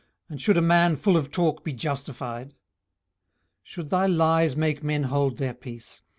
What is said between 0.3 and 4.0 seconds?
should a man full of talk be justified? 18:011:003 Should